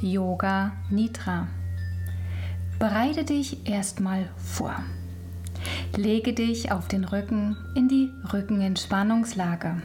[0.00, 1.48] Yoga Nidra.
[2.78, 4.74] Bereite dich erstmal vor.
[5.96, 9.82] Lege dich auf den Rücken in die Rückenentspannungslage.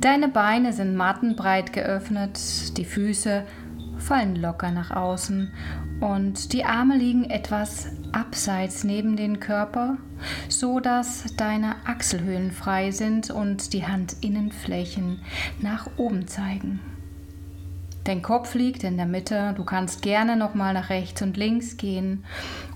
[0.00, 2.38] Deine Beine sind mattenbreit geöffnet,
[2.76, 3.44] die Füße
[3.98, 5.50] fallen locker nach außen
[6.00, 9.98] und die Arme liegen etwas abseits neben den Körper,
[10.48, 15.20] so dass deine Achselhöhlen frei sind und die Handinnenflächen
[15.60, 16.80] nach oben zeigen.
[18.04, 21.76] Dein Kopf liegt in der Mitte, du kannst gerne noch mal nach rechts und links
[21.76, 22.24] gehen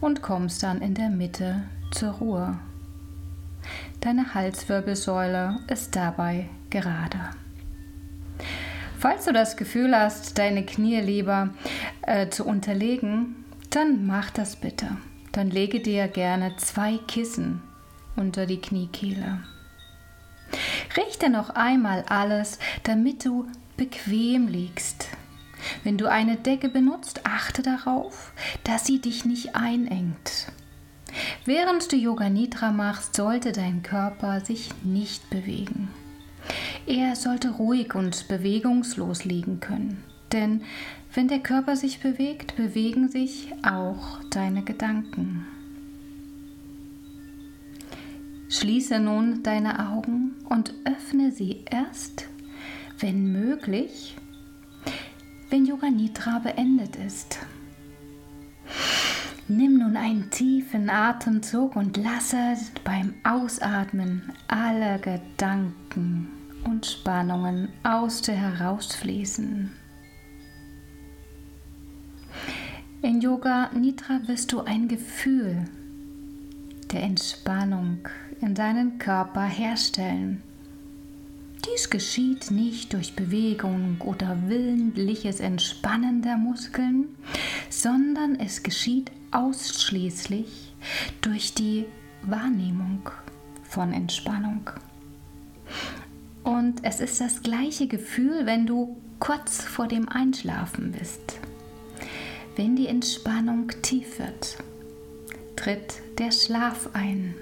[0.00, 2.58] und kommst dann in der Mitte zur Ruhe.
[4.00, 7.18] Deine Halswirbelsäule ist dabei gerade.
[8.98, 11.50] Falls du das Gefühl hast, deine Knie lieber
[12.02, 14.88] äh, zu unterlegen, dann mach das bitte.
[15.32, 17.62] Dann lege dir gerne zwei Kissen
[18.16, 19.40] unter die Kniekehle.
[20.96, 23.46] Richte noch einmal alles, damit du
[23.76, 25.08] bequem liegst.
[25.82, 28.32] Wenn du eine Decke benutzt, achte darauf,
[28.64, 30.52] dass sie dich nicht einengt.
[31.44, 35.88] Während du Yoga Nidra machst, sollte dein Körper sich nicht bewegen.
[36.86, 40.02] Er sollte ruhig und bewegungslos liegen können.
[40.32, 40.62] Denn
[41.14, 45.46] wenn der Körper sich bewegt, bewegen sich auch deine Gedanken.
[48.48, 52.28] Schließe nun deine Augen und öffne sie erst,
[53.00, 54.16] wenn möglich,
[55.50, 57.38] wenn Yoga Nidra beendet ist.
[59.46, 66.28] Nimm nun einen tiefen Atemzug und lasse beim Ausatmen alle Gedanken
[66.64, 69.70] und Spannungen aus dir herausfließen.
[73.02, 75.66] In Yoga Nidra wirst du ein Gefühl
[76.90, 78.08] der Entspannung
[78.40, 80.42] in deinen Körper herstellen.
[81.66, 87.16] Dies geschieht nicht durch Bewegung oder willentliches Entspannen der Muskeln,
[87.70, 90.74] sondern es geschieht ausschließlich
[91.20, 91.86] durch die
[92.22, 93.08] Wahrnehmung
[93.62, 94.70] von Entspannung.
[96.42, 101.40] Und es ist das gleiche Gefühl, wenn du kurz vor dem Einschlafen bist.
[102.56, 104.58] Wenn die Entspannung tief wird,
[105.56, 107.34] tritt der Schlaf ein.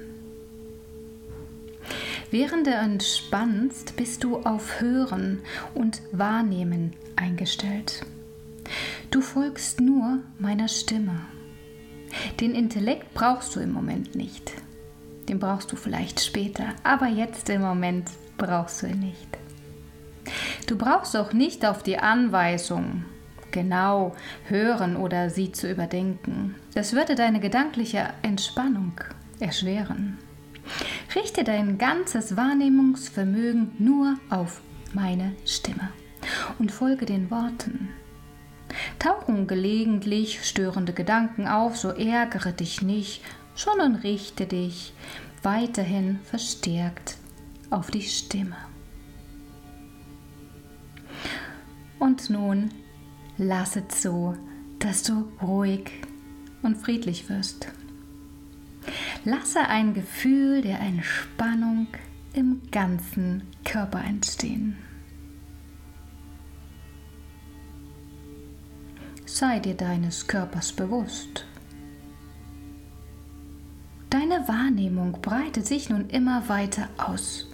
[2.32, 5.42] Während du entspannst, bist du auf Hören
[5.74, 8.06] und Wahrnehmen eingestellt.
[9.10, 11.20] Du folgst nur meiner Stimme.
[12.40, 14.50] Den Intellekt brauchst du im Moment nicht.
[15.28, 19.28] Den brauchst du vielleicht später, aber jetzt im Moment brauchst du ihn nicht.
[20.66, 23.04] Du brauchst auch nicht auf die Anweisung
[23.50, 24.16] genau
[24.48, 26.54] hören oder sie zu überdenken.
[26.74, 28.98] Das würde deine gedankliche Entspannung
[29.38, 30.16] erschweren.
[31.14, 34.62] Richte dein ganzes Wahrnehmungsvermögen nur auf
[34.94, 35.90] meine Stimme
[36.58, 37.90] und folge den Worten.
[38.98, 43.22] Tauchen gelegentlich störende Gedanken auf, so ärgere dich nicht,
[43.54, 44.94] sondern richte dich
[45.42, 47.18] weiterhin verstärkt
[47.68, 48.56] auf die Stimme.
[51.98, 52.70] Und nun
[53.36, 54.36] lasse zu,
[54.78, 55.90] dass du ruhig
[56.62, 57.68] und friedlich wirst.
[59.24, 61.86] Lasse ein Gefühl der Entspannung
[62.32, 64.76] im ganzen Körper entstehen.
[69.26, 71.46] Sei dir deines Körpers bewusst.
[74.10, 77.48] Deine Wahrnehmung breitet sich nun immer weiter aus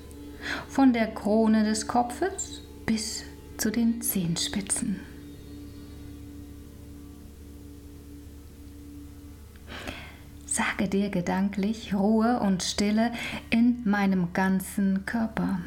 [0.69, 3.25] von der Krone des Kopfes bis
[3.59, 5.01] zu den Zehenspitzen.
[10.59, 13.13] Sage dir gedanklich Ruhe und Stille
[13.49, 15.61] in meinem ganzen Körper.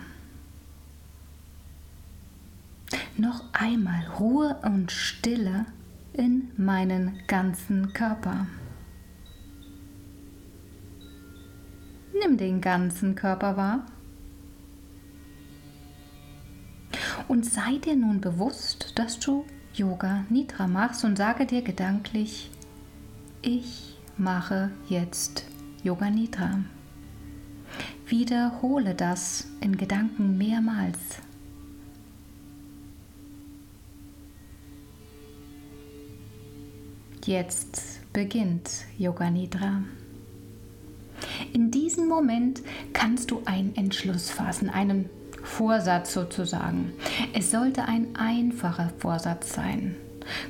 [3.16, 5.66] Noch einmal Ruhe und Stille
[6.12, 8.48] in meinen ganzen Körper.
[12.20, 13.86] Nimm den ganzen Körper wahr.
[17.30, 22.52] Und sei dir nun bewusst, dass du Yoga Nidra machst und sage dir gedanklich,
[23.42, 25.46] ich mache jetzt
[25.84, 26.60] Yoga Nidra.
[28.06, 31.00] Wiederhole das in Gedanken mehrmals.
[37.26, 39.84] Jetzt beginnt Yoga Nidra.
[41.54, 42.62] In diesem Moment
[42.94, 45.10] kannst du einen Entschluss fassen, einen
[45.44, 46.94] Vorsatz sozusagen.
[47.34, 49.96] Es sollte ein einfacher Vorsatz sein.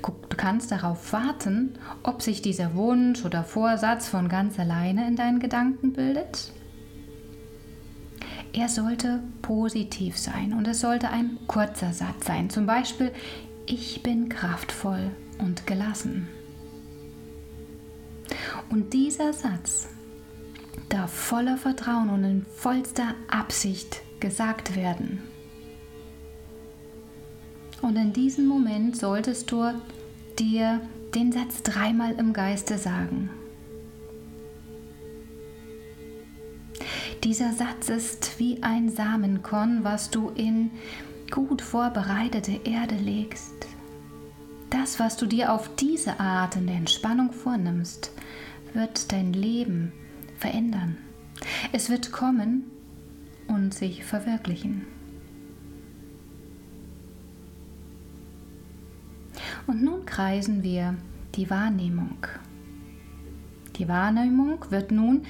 [0.02, 5.40] Du kannst darauf warten, ob sich dieser Wunsch oder Vorsatz von ganz alleine in deinen
[5.40, 6.52] Gedanken bildet.
[8.54, 12.50] Er sollte positiv sein und es sollte ein kurzer Satz sein.
[12.50, 13.12] Zum Beispiel,
[13.66, 16.28] ich bin kraftvoll und gelassen.
[18.70, 19.90] Und dieser Satz
[20.90, 25.31] darf voller Vertrauen und in vollster Absicht gesagt werden.
[27.82, 29.74] Und in diesem Moment solltest du
[30.38, 30.82] dir
[31.16, 33.30] den Satz dreimal im Geiste sagen.
[37.24, 40.72] Dieser Satz ist wie ein Samenkorn, was du in
[41.30, 43.54] gut vorbereitete Erde legst.
[44.70, 48.12] Das, was du dir auf diese Art in der Entspannung vornimmst,
[48.74, 49.92] wird dein Leben
[50.38, 50.98] verändern.
[51.72, 52.64] Es wird kommen
[53.48, 54.88] und sich verwirklichen.
[59.72, 60.96] Und nun kreisen wir
[61.36, 62.18] die Wahrnehmung.
[63.78, 65.22] Die Wahrnehmung wird nun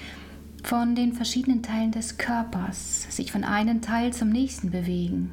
[0.63, 5.29] von den verschiedenen Teilen des Körpers sich von einem Teil zum nächsten bewegen.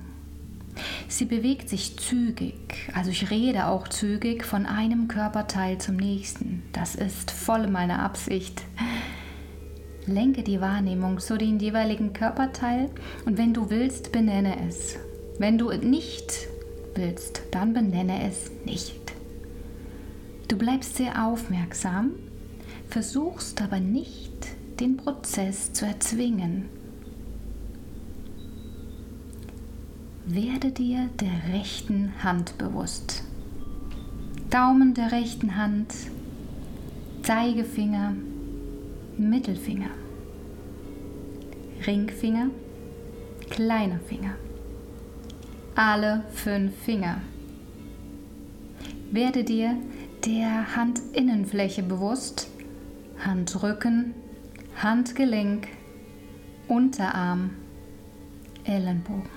[1.08, 6.62] Sie bewegt sich zügig, also ich rede auch zügig von einem Körperteil zum nächsten.
[6.74, 8.62] Das ist voll meine Absicht.
[10.06, 12.90] Lenke die Wahrnehmung zu den jeweiligen Körperteil
[13.24, 14.96] und wenn du willst, benenne es.
[15.38, 16.46] Wenn du nicht
[16.94, 18.97] willst, dann benenne es nicht.
[20.48, 22.12] Du bleibst sehr aufmerksam,
[22.88, 24.32] versuchst aber nicht,
[24.80, 26.70] den Prozess zu erzwingen.
[30.24, 33.24] Werde dir der rechten Hand bewusst.
[34.48, 35.92] Daumen der rechten Hand,
[37.22, 38.14] Zeigefinger,
[39.18, 39.90] Mittelfinger,
[41.86, 42.48] Ringfinger,
[43.50, 44.34] kleiner Finger.
[45.74, 47.20] Alle fünf Finger.
[49.10, 49.74] Werde dir
[50.26, 52.48] der Handinnenfläche bewusst,
[53.24, 54.14] Handrücken,
[54.76, 55.66] Handgelenk,
[56.68, 57.50] Unterarm,
[58.64, 59.30] Ellenbogen,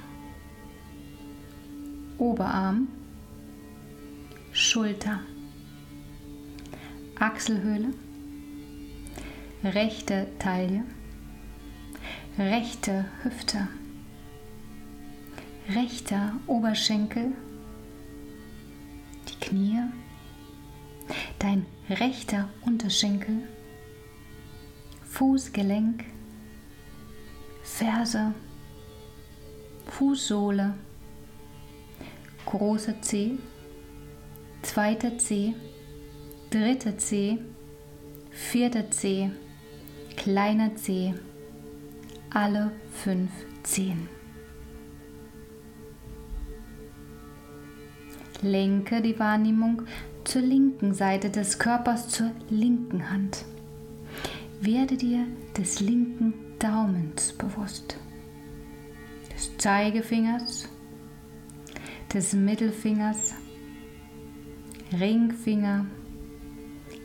[2.18, 2.89] Oberarm,
[4.51, 5.21] Schulter,
[7.17, 7.94] Achselhöhle,
[9.63, 10.83] rechte Taille,
[12.38, 13.69] rechte Hüfte,
[15.69, 17.31] rechter Oberschenkel,
[19.41, 19.81] Knie,
[21.39, 23.43] dein rechter Unterschenkel,
[25.03, 26.05] Fußgelenk,
[27.63, 28.33] Ferse,
[29.88, 30.73] Fußsohle,
[32.45, 33.33] großer Zeh,
[34.61, 35.53] zweiter Zeh,
[36.49, 37.39] dritter Zeh,
[38.29, 39.31] vierter Zeh,
[40.15, 41.13] kleiner Zeh,
[42.29, 43.31] alle fünf
[43.63, 44.20] Zehen.
[48.41, 49.83] Lenke die Wahrnehmung
[50.23, 53.45] zur linken Seite des Körpers, zur linken Hand.
[54.59, 55.25] Werde dir
[55.57, 57.97] des linken Daumens bewusst,
[59.33, 60.67] des Zeigefingers,
[62.13, 63.35] des Mittelfingers,
[64.99, 65.85] Ringfinger,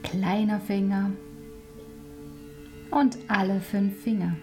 [0.02, 1.10] kleiner Finger
[2.90, 4.36] und alle fünf Finger.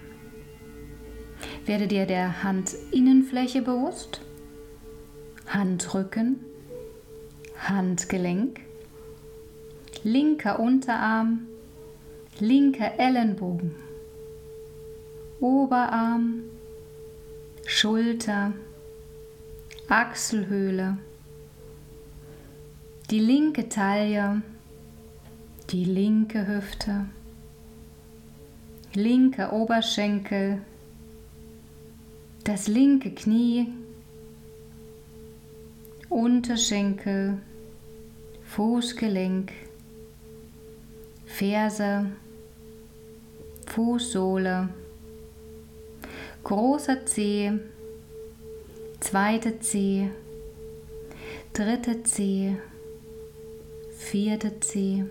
[1.65, 4.21] Werde dir der Handinnenfläche bewusst,
[5.47, 6.39] Handrücken,
[7.69, 8.59] Handgelenk,
[10.03, 11.47] linker Unterarm,
[12.39, 13.73] linker Ellenbogen,
[15.39, 16.43] Oberarm,
[17.65, 18.53] Schulter,
[19.87, 20.97] Achselhöhle,
[23.09, 24.41] die linke Taille,
[25.69, 27.05] die linke Hüfte,
[28.93, 30.61] linker Oberschenkel,
[32.43, 33.67] das linke Knie,
[36.09, 37.39] Unterschenkel,
[38.55, 39.51] Fußgelenk,
[41.25, 42.05] Ferse,
[43.65, 44.69] Fußsohle,
[46.43, 47.53] großer Zeh,
[48.99, 50.11] zweiter Zeh,
[51.53, 52.55] dritter Zeh,
[53.97, 55.05] vierter Zeh,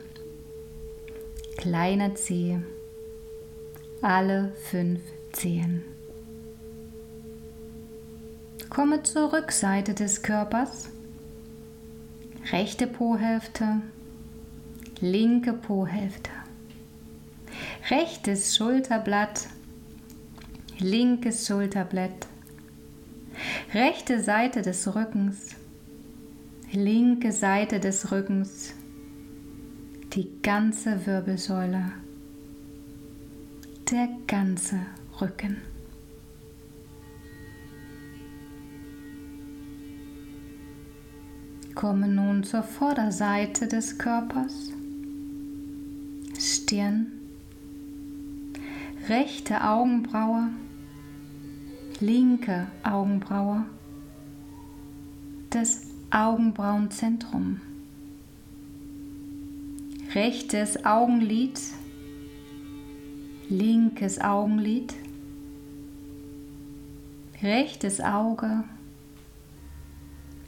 [1.56, 2.60] kleiner Zeh,
[4.02, 5.00] alle fünf
[5.32, 5.82] Zehen.
[8.70, 10.91] Komme zur Rückseite des Körpers,
[12.50, 13.82] rechte Po-Hälfte,
[15.00, 16.30] linke Po-Hälfte.
[17.90, 19.48] Rechtes Schulterblatt,
[20.78, 22.26] linkes Schulterblatt,
[23.74, 25.54] rechte Seite des Rückens,
[26.72, 28.74] linke Seite des Rückens,
[30.14, 31.92] die ganze Wirbelsäule,
[33.90, 34.80] der ganze
[35.20, 35.71] Rücken.
[41.82, 44.70] Komme nun zur Vorderseite des Körpers,
[46.38, 47.08] Stirn,
[49.08, 50.50] rechte Augenbraue,
[51.98, 53.64] linke Augenbraue,
[55.50, 57.60] das Augenbrauenzentrum,
[60.14, 61.60] rechtes Augenlid,
[63.48, 64.94] linkes Augenlid,
[67.42, 68.62] rechtes Auge,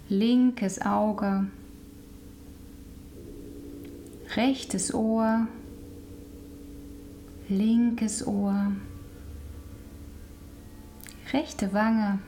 [0.08, 1.46] linkes Auge,
[4.36, 5.48] rechtes Ohr,
[7.48, 8.72] linkes Ohr,
[11.32, 12.18] rechte Wange,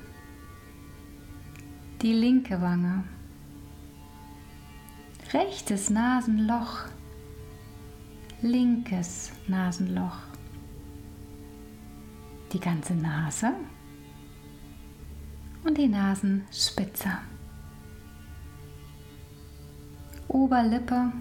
[2.01, 3.05] die linke Wange,
[5.33, 6.85] rechtes Nasenloch,
[8.41, 10.19] linkes Nasenloch,
[12.53, 13.53] die ganze Nase
[15.65, 17.19] und die Nasenspitze.
[20.29, 21.13] Oberlippe,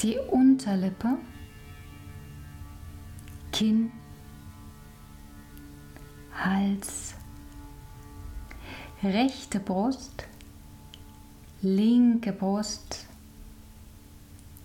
[0.00, 1.18] die Unterlippe,
[3.52, 3.92] Kinn,
[6.34, 7.14] Hals,
[9.02, 10.26] rechte Brust,
[11.62, 13.06] linke Brust,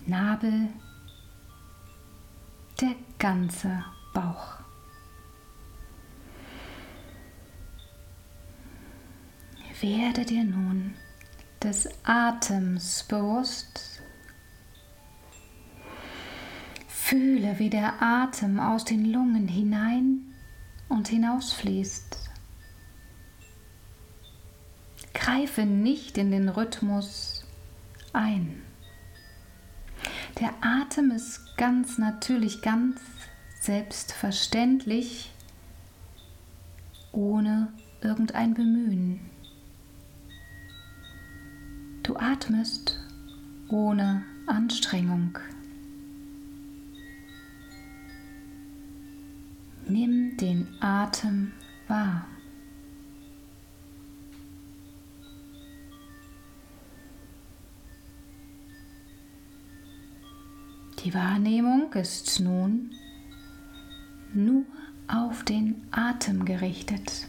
[0.06, 0.68] Nabel,
[2.80, 4.58] der ganze Bauch.
[9.80, 10.94] Werde dir nun
[11.62, 14.02] des Atems bewusst.
[16.88, 20.34] Fühle, wie der Atem aus den Lungen hinein
[20.88, 22.30] und hinausfließt.
[25.14, 27.44] Greife nicht in den Rhythmus
[28.12, 28.62] ein.
[30.40, 33.00] Der Atem ist ganz natürlich, ganz
[33.60, 35.30] selbstverständlich,
[37.12, 39.31] ohne irgendein Bemühen.
[42.02, 42.98] Du atmest
[43.68, 45.38] ohne Anstrengung.
[49.86, 51.52] Nimm den Atem
[51.86, 52.26] wahr.
[61.04, 62.90] Die Wahrnehmung ist nun
[64.32, 64.64] nur
[65.08, 67.26] auf den Atem gerichtet.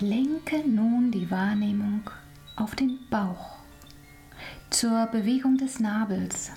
[0.00, 2.02] Lenke nun die Wahrnehmung
[2.56, 3.58] auf den Bauch
[4.68, 6.50] zur Bewegung des Nabels.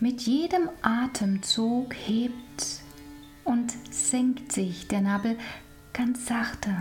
[0.00, 2.80] Mit jedem Atemzug hebt
[3.44, 5.38] und senkt sich der Nabel
[5.92, 6.74] ganz sachte.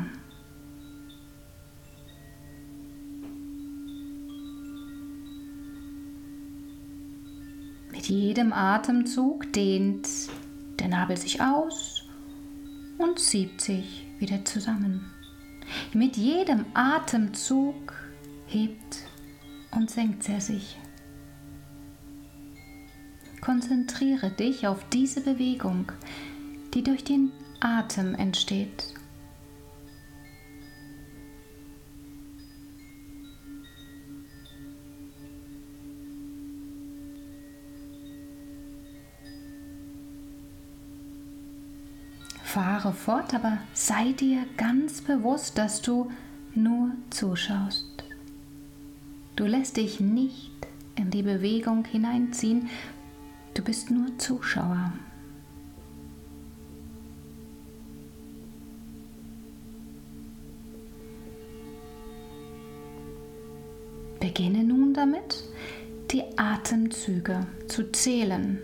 [7.91, 10.09] Mit jedem Atemzug dehnt
[10.79, 12.07] der Nabel sich aus
[12.97, 15.11] und zieht sich wieder zusammen.
[15.93, 17.93] Mit jedem Atemzug
[18.47, 18.99] hebt
[19.71, 20.77] und senkt er sich.
[23.41, 25.91] Konzentriere dich auf diese Bewegung,
[26.73, 28.93] die durch den Atem entsteht.
[42.53, 46.11] Fahre fort, aber sei dir ganz bewusst, dass du
[46.53, 48.03] nur zuschaust.
[49.35, 50.51] Du lässt dich nicht
[50.95, 52.69] in die Bewegung hineinziehen,
[53.55, 54.93] du bist nur Zuschauer.
[64.19, 65.43] Beginne nun damit,
[66.11, 68.59] die Atemzüge zu zählen.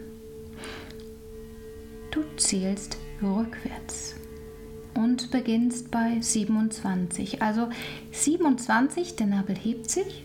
[2.12, 4.16] Du zählst rückwärts
[4.96, 7.42] und beginnst bei 27.
[7.42, 7.70] Also
[8.12, 10.24] 27, der Nabel hebt sich,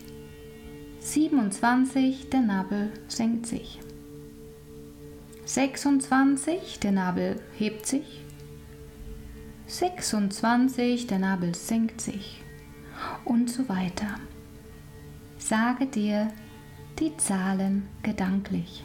[0.99, 3.79] 27, der Nabel senkt sich.
[5.45, 8.23] 26, der Nabel hebt sich.
[9.67, 12.41] 26, der Nabel senkt sich.
[13.23, 14.19] Und so weiter.
[15.37, 16.31] Sage dir
[16.99, 18.83] die Zahlen gedanklich.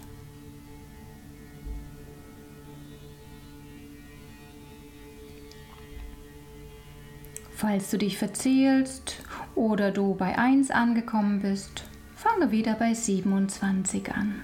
[7.60, 9.22] Falls du dich verzählst
[9.54, 11.84] oder du bei 1 angekommen bist,
[12.16, 14.40] fange wieder bei 27 an.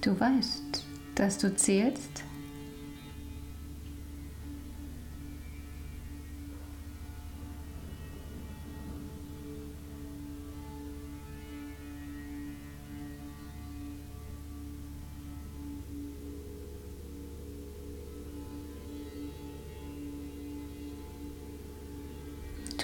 [0.00, 2.24] Du weißt, dass du zählst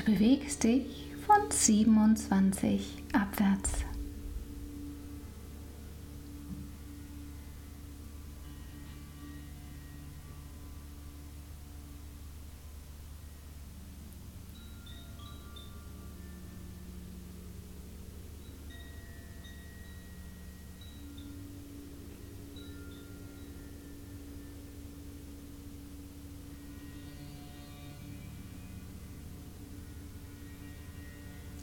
[0.04, 3.93] bewegst dich von 27 abwärts.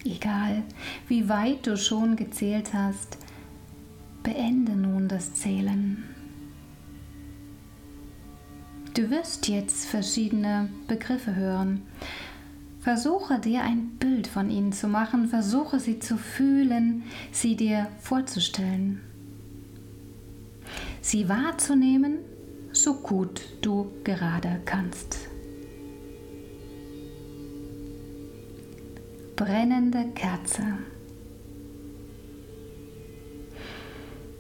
[0.04, 0.64] Egal,
[1.08, 3.18] wie weit du schon gezählt hast,
[4.24, 6.04] beende nun das Zählen.
[8.94, 11.84] Du wirst jetzt verschiedene Begriffe hören.
[12.80, 19.02] Versuche dir ein Bild von ihnen zu machen, versuche sie zu fühlen, sie dir vorzustellen.
[21.00, 22.18] Sie wahrzunehmen,
[22.72, 25.31] so gut du gerade kannst.
[29.42, 30.62] Brennende Kerze.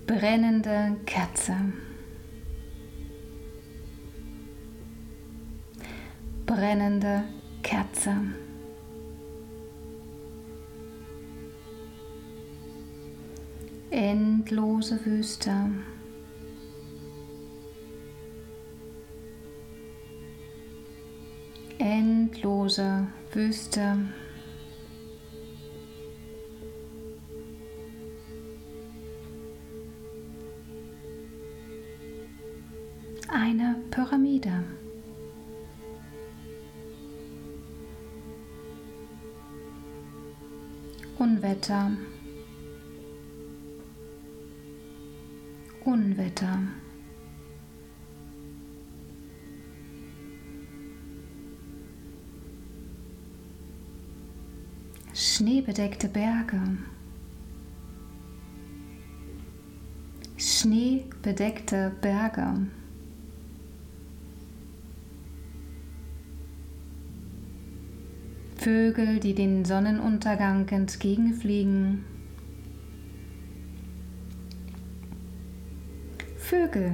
[0.05, 1.55] Brennende Kerze.
[6.45, 7.23] Brennende
[7.63, 8.15] Kerze.
[13.89, 15.55] Endlose Wüste.
[21.79, 23.97] Endlose Wüste.
[34.41, 34.63] Pyramide.
[41.17, 41.91] Unwetter.
[45.85, 46.59] Unwetter.
[55.13, 56.77] Schneebedeckte Berge.
[60.37, 62.67] Schneebedeckte Berge.
[68.63, 72.05] Vögel, die den Sonnenuntergang entgegenfliegen.
[76.37, 76.93] Vögel,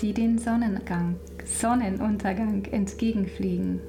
[0.00, 3.80] die den Sonnengang, Sonnenuntergang entgegenfliegen.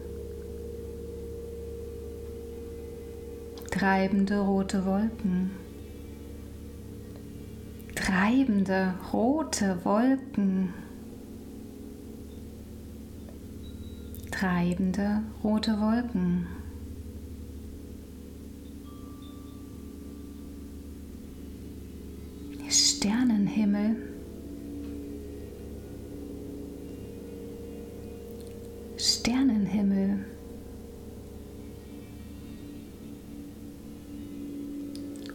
[3.70, 5.52] Treibende rote Wolken.
[7.94, 10.74] Treibende rote Wolken.
[14.32, 16.48] Treibende rote Wolken.
[23.62, 23.96] Sternenhimmel.
[28.98, 30.26] Sternenhimmel.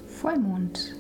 [0.09, 0.97] Vollmond.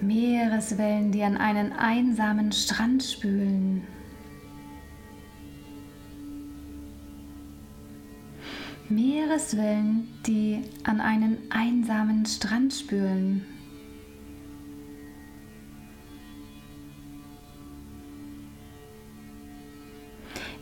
[0.00, 3.86] Meereswellen, die an einen einsamen Strand spülen.
[8.88, 13.44] Meereswellen, die an einen einsamen Strand spülen.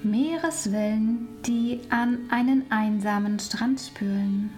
[0.03, 4.51] Meereswellen, die an einen einsamen Strand spülen.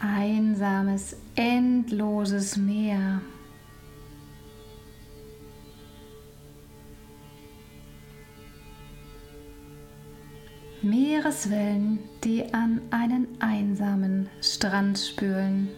[0.00, 3.20] Einsames, endloses Meer.
[10.82, 15.68] Meereswellen, die an einen einsamen Strand spülen.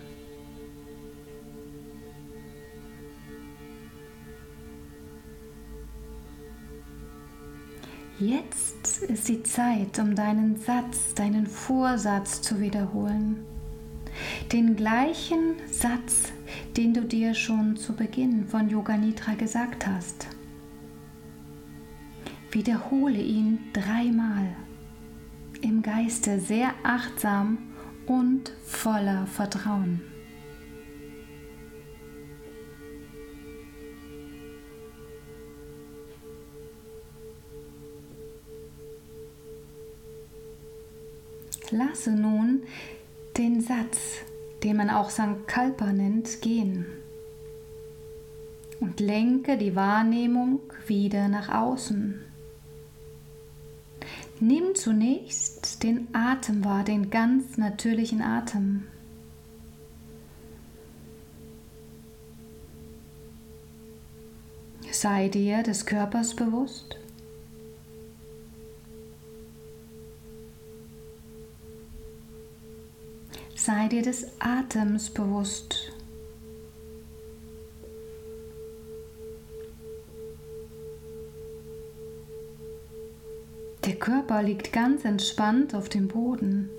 [8.19, 13.47] Jetzt ist die Zeit, um deinen Satz, deinen Vorsatz zu wiederholen.
[14.53, 16.31] Den gleichen Satz,
[16.77, 20.27] den du dir schon zu Beginn von Yoga Nidra gesagt hast.
[22.51, 24.55] Wiederhole ihn dreimal
[25.62, 27.59] im Geiste sehr achtsam
[28.07, 30.01] und voller Vertrauen.
[41.70, 42.62] Lasse nun
[43.37, 44.23] den Satz,
[44.64, 46.87] den man auch Sankalpa nennt, gehen
[48.81, 52.30] und lenke die Wahrnehmung wieder nach außen.
[54.42, 58.85] Nimm zunächst den Atem wahr, den ganz natürlichen Atem.
[64.90, 66.96] Sei dir des Körpers bewusst.
[73.55, 75.80] Sei dir des Atems bewusst.
[84.01, 86.71] Körper liegt ganz entspannt auf dem Boden.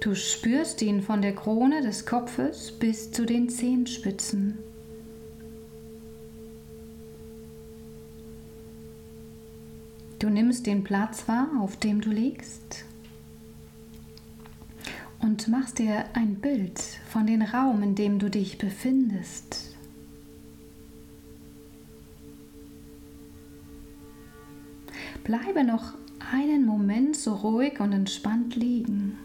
[0.00, 4.58] Du spürst ihn von der Krone des Kopfes bis zu den Zehenspitzen.
[10.18, 12.84] Du nimmst den Platz wahr, auf dem du liegst
[15.24, 19.63] und machst dir ein Bild von dem Raum, in dem du dich befindest.
[25.24, 25.94] Bleibe noch
[26.32, 29.18] einen Moment so ruhig und entspannt liegen.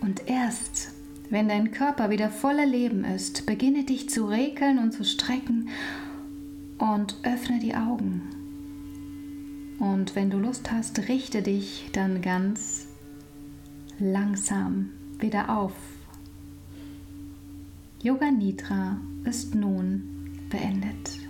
[0.00, 0.92] Und erst,
[1.30, 5.68] wenn dein Körper wieder voller Leben ist, beginne dich zu regeln und zu strecken
[6.78, 8.22] und öffne die Augen.
[9.80, 12.86] Und wenn du Lust hast, richte dich dann ganz
[13.98, 15.72] langsam wieder auf.
[18.00, 20.04] Yoga Nidra ist nun
[20.50, 21.27] beendet.